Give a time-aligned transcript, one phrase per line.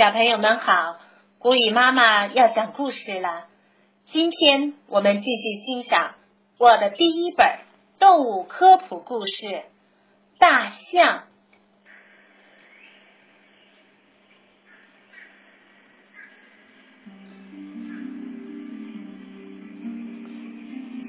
[0.00, 0.96] 小朋友们好，
[1.38, 3.44] 古雨妈妈要讲故事了。
[4.06, 6.14] 今天我们继续欣赏
[6.58, 7.46] 我的第一本
[7.98, 9.32] 动物科普故事
[10.38, 11.24] 《大象》。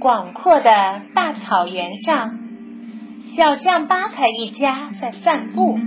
[0.01, 2.37] 广阔的大草原上，
[3.37, 5.79] 小象巴卡一家在散步。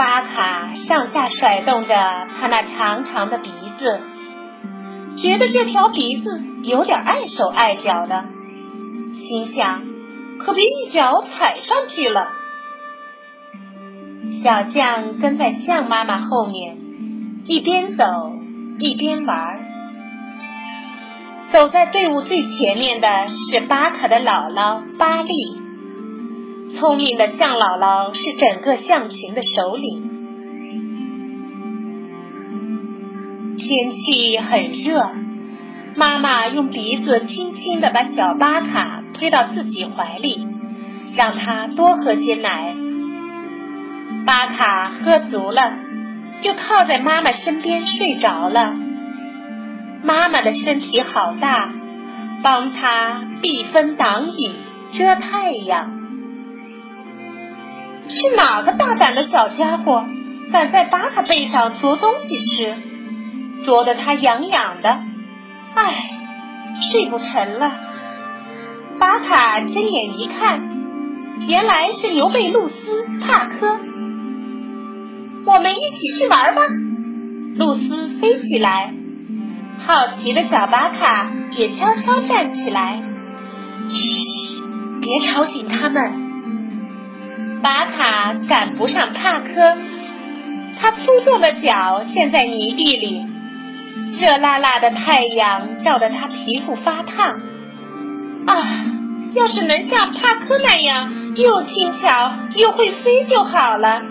[0.00, 1.94] 巴卡上下甩动着
[2.40, 4.00] 他那长长的鼻子，
[5.18, 8.24] 觉得这条鼻子有点碍手碍脚的，
[9.12, 9.82] 心想
[10.38, 12.28] 可别一脚踩上去了。
[14.42, 16.78] 小象跟在象妈妈后面，
[17.44, 18.02] 一边走
[18.78, 19.36] 一边玩。
[21.52, 25.60] 走在队伍最前面的是巴卡的姥姥巴利。
[26.80, 30.08] 聪明的象姥姥是整个象群的首领。
[33.58, 35.10] 天气很热，
[35.94, 40.48] 妈妈用鼻子轻轻地把小巴卡推到自己怀里，
[41.14, 42.74] 让他多喝些奶。
[44.24, 45.74] 巴卡喝足了，
[46.40, 48.74] 就靠在妈妈身边睡着了。
[50.02, 51.70] 妈妈的身体好大，
[52.42, 54.54] 帮他避风挡雨、
[54.92, 55.99] 遮太阳。
[58.10, 60.04] 是哪个大胆的小家伙，
[60.52, 62.76] 敢在巴卡背上啄东西吃，
[63.64, 64.90] 啄得他痒痒的？
[65.74, 65.94] 唉，
[66.90, 67.70] 睡不成了。
[68.98, 70.60] 巴卡睁眼一看，
[71.48, 73.80] 原来是牛背露丝帕科。
[75.46, 76.62] 我们一起去玩吧！
[77.56, 78.92] 露丝飞起来，
[79.86, 83.02] 好奇的小巴卡也悄悄站起来。
[83.88, 86.29] 嘘，别吵醒他们。
[87.62, 89.76] 巴卡赶不上帕科，
[90.80, 93.26] 他粗壮的脚陷在泥地里，
[94.18, 97.40] 热辣辣的太阳照得他皮肤发烫。
[98.46, 98.56] 啊，
[99.34, 104.02] 要是能像帕科那样又轻巧又会飞就好了，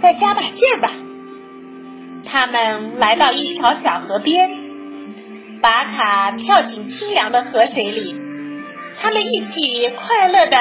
[0.00, 0.90] 再加把劲儿吧。
[2.24, 4.50] 他们来到一条小河边，
[5.60, 8.16] 巴卡跳进清凉的河水里，
[8.98, 10.56] 他们一起快乐的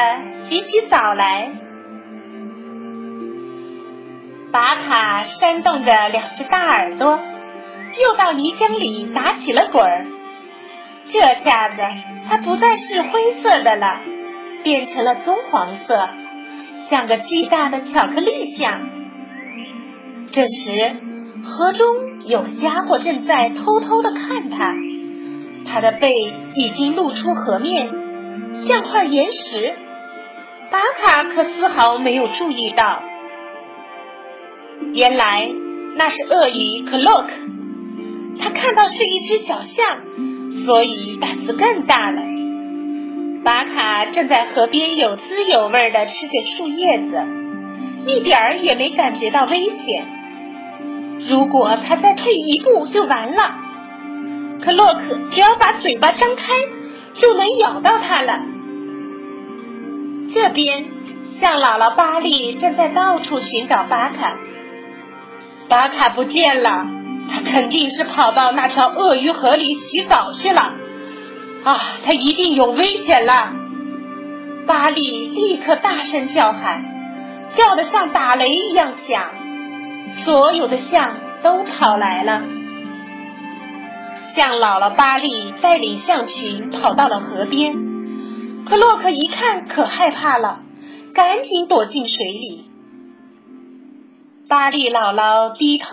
[0.50, 1.63] 洗起澡来。
[4.54, 7.20] 巴卡扇动着两只大耳朵，
[8.00, 10.06] 又到泥浆里打起了滚儿。
[11.06, 11.82] 这下子，
[12.30, 14.02] 它不再是灰色的了，
[14.64, 16.08] 变成了棕黄色，
[16.88, 18.80] 像个巨大的巧克力象。
[20.32, 20.98] 这时，
[21.44, 24.76] 河中有个家伙正在偷偷的看他，
[25.66, 26.14] 他的背
[26.54, 27.90] 已经露出河面，
[28.68, 29.74] 像块岩石。
[30.70, 33.02] 巴卡可丝毫没有注意到。
[34.94, 35.50] 原来
[35.96, 37.30] 那是鳄鱼克洛克，
[38.40, 39.86] 他看到是一只小象，
[40.66, 42.22] 所以胆子更大了。
[43.44, 47.16] 巴卡正在河边有滋有味的吃着树叶子，
[48.08, 50.06] 一点儿也没感觉到危险。
[51.30, 53.56] 如果他再退一步就完了，
[54.62, 56.54] 克洛克只要把嘴巴张开，
[57.14, 58.40] 就能咬到他了。
[60.34, 60.86] 这边，
[61.40, 64.38] 象姥姥巴利正在到处寻找巴卡。
[65.70, 66.86] 巴卡不见了，
[67.30, 70.62] 他肯定是跑到那条鳄鱼河里洗澡去了。
[71.64, 73.54] 啊，他一定有危险了！
[74.68, 76.84] 巴利立刻大声叫喊，
[77.56, 79.30] 叫得像打雷一样响。
[80.26, 82.42] 所有的象都跑来了。
[84.36, 87.76] 象姥姥巴利带领象群跑到了河边，
[88.66, 90.60] 可洛克一看可害怕了，
[91.14, 92.66] 赶紧躲进水里。
[94.54, 95.88] 巴利姥姥低头，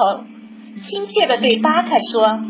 [0.82, 2.40] 亲切地对巴卡说：“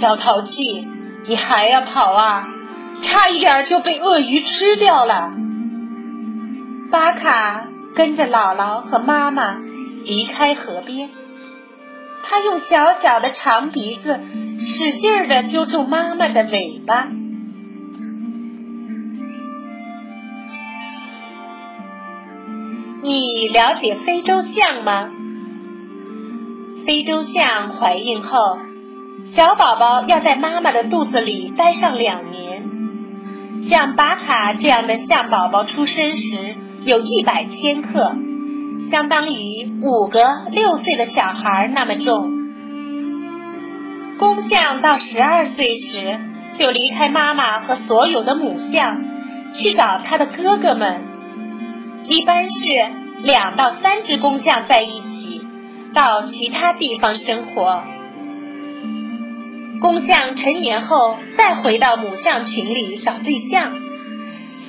[0.00, 0.86] 小淘气，
[1.26, 2.46] 你还要跑啊？
[3.02, 5.32] 差一点就被鳄鱼吃掉了。”
[6.92, 9.56] 巴卡跟着姥姥和妈妈
[10.04, 11.10] 离开河边，
[12.22, 14.20] 他用小小的长鼻子
[14.60, 17.08] 使劲地揪住妈妈的尾巴。
[23.02, 25.10] 你了解非洲象吗？
[26.86, 28.38] 非洲象怀孕后，
[29.34, 32.62] 小宝宝要在妈妈的肚子里待上两年。
[33.70, 38.14] 像巴卡这样的象宝宝出生时有一百千克，
[38.90, 40.20] 相当于五个
[40.50, 42.30] 六岁的小孩那么重。
[44.18, 46.20] 公象到十二岁时
[46.58, 49.02] 就离开妈妈和所有的母象，
[49.54, 51.00] 去找它的哥哥们。
[52.04, 52.58] 一般是
[53.22, 55.13] 两到三只公象在一起。
[55.94, 57.82] 到其他地方生活。
[59.80, 63.72] 公象成年后，再回到母象群里找对象。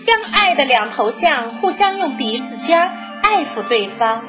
[0.05, 2.79] 相爱的两头象互相用鼻子尖
[3.23, 4.21] 爱抚对方。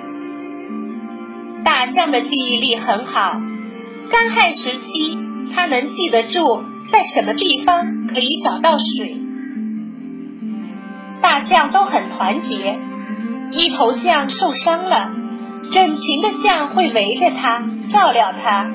[1.65, 3.33] 大象的记忆力很好，
[4.11, 5.19] 干旱时期，
[5.55, 9.21] 它能记得住在什么地方可以找到水。
[11.21, 12.79] 大象都很团结，
[13.51, 15.11] 一头象受伤了，
[15.73, 18.71] 整群的象会围着它照料它。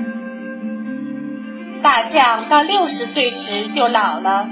[1.82, 4.48] 大象到六十岁时就老了，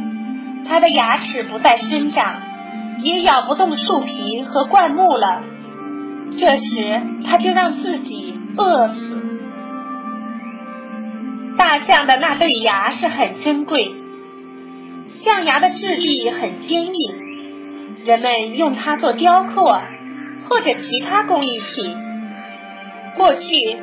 [0.68, 2.41] 它的牙齿不再生长，
[3.03, 5.44] 也咬不动树皮和灌木了。
[6.38, 9.18] 这时，它就让自己饿死。
[11.57, 13.91] 大象的那对牙是很珍贵，
[15.24, 17.15] 象牙的质地很坚硬，
[18.06, 19.81] 人们用它做雕刻
[20.47, 21.95] 或者其他工艺品。
[23.15, 23.77] 过去。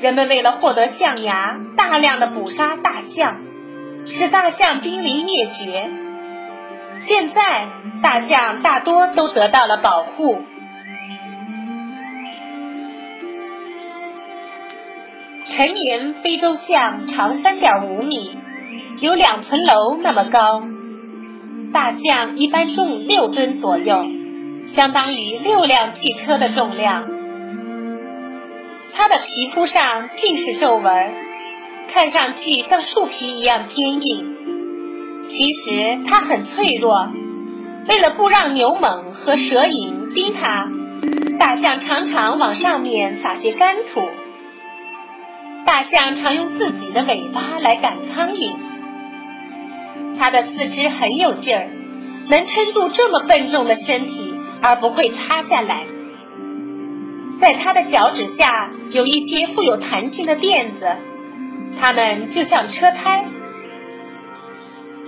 [0.00, 3.40] 人们为了获得象牙，大量的捕杀大象，
[4.04, 5.90] 使大象濒临灭绝。
[7.06, 7.68] 现在，
[8.02, 10.42] 大象大多都得到了保护。
[15.44, 18.36] 成年非洲象长三点五米，
[19.00, 20.62] 有两层楼那么高。
[21.72, 24.04] 大象一般重六吨左右，
[24.74, 27.21] 相当于六辆汽车的重量。
[29.02, 30.84] 它的皮肤上尽是皱纹，
[31.92, 35.26] 看上去像树皮一样坚硬。
[35.28, 37.08] 其实它很脆弱。
[37.88, 40.68] 为了不让牛虻和蛇蝇叮它，
[41.36, 44.08] 大象常常往上面撒些干土。
[45.66, 48.52] 大象常用自己的尾巴来赶苍蝇。
[50.16, 51.68] 它的四肢很有劲儿，
[52.30, 54.32] 能撑住这么笨重的身体
[54.62, 55.86] 而不会塌下来。
[57.40, 58.71] 在它的脚趾下。
[58.92, 60.86] 有一些富有弹性的垫子，
[61.80, 63.24] 它们就像车胎。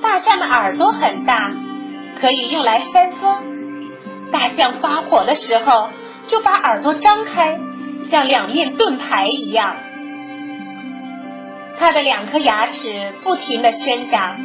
[0.02, 1.52] 大象的耳朵很大，
[2.20, 3.44] 可以用来扇风。
[4.32, 5.90] 大象发火的时候，
[6.26, 7.58] 就把耳朵张开，
[8.10, 9.76] 像两面盾牌一样。
[11.76, 14.36] 它的两颗牙齿不停的生长，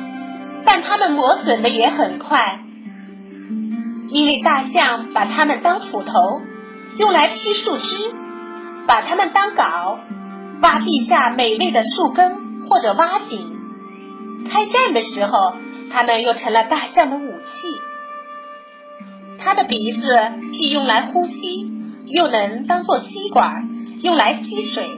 [0.65, 2.59] 但它们磨损的也很快，
[4.09, 6.41] 因为大象把它们当斧头，
[6.97, 8.11] 用来劈树枝。
[8.87, 9.97] 把它们当镐，
[10.61, 13.57] 挖地下美味的树根或者挖井。
[14.49, 15.53] 开战的时候，
[15.91, 17.67] 它们又成了大象的武器。
[19.37, 20.19] 它的鼻子
[20.53, 21.71] 既用来呼吸，
[22.07, 23.69] 又能当做吸管，
[24.01, 24.89] 用来吸水。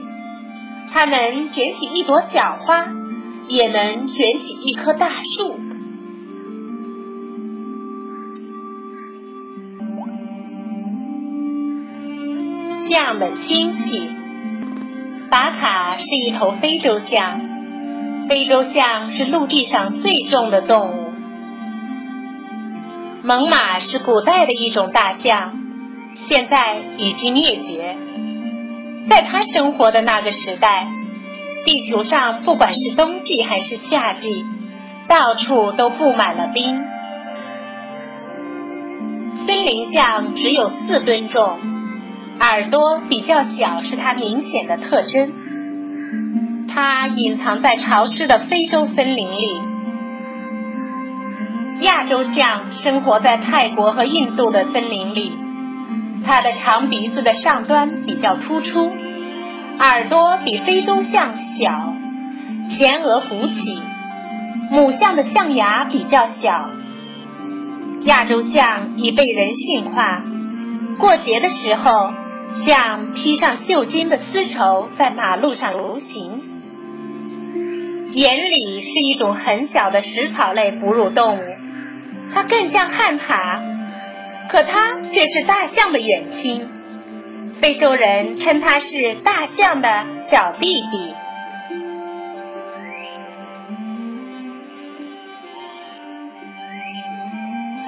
[0.92, 2.86] 它能卷起一朵小花，
[3.48, 5.58] 也能卷起一棵大树。
[12.92, 14.06] 象的亲戚，
[15.30, 17.40] 巴卡是一头非洲象。
[18.28, 21.12] 非洲象是陆地上最重的动物。
[23.22, 25.58] 猛犸是古代的一种大象，
[26.16, 27.96] 现在已经灭绝。
[29.08, 30.86] 在它生活的那个时代，
[31.64, 34.44] 地球上不管是冬季还是夏季，
[35.08, 36.78] 到处都布满了冰。
[39.46, 41.71] 森林象只有四吨重。
[42.40, 45.32] 耳朵比较小是它明显的特征。
[46.68, 49.62] 它隐藏在潮湿的非洲森林里。
[51.82, 55.36] 亚洲象生活在泰国和印度的森林里。
[56.24, 58.90] 它的长鼻子的上端比较突出，
[59.78, 61.94] 耳朵比非洲象小，
[62.70, 63.82] 前额鼓起。
[64.70, 66.70] 母象的象牙比较小。
[68.04, 70.22] 亚洲象已被人性化。
[70.98, 72.21] 过节的时候。
[72.66, 76.42] 像披上绣金的丝绸在马路上游行。
[78.12, 81.42] 眼里是一种很小的食草类哺乳动物，
[82.34, 83.60] 它更像旱獭，
[84.48, 86.68] 可它却是大象的远亲。
[87.60, 91.14] 非洲人称它是大象的小弟弟。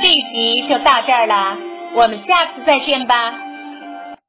[0.00, 1.56] 这一集就到这儿了，
[1.94, 3.43] 我们下次再见吧。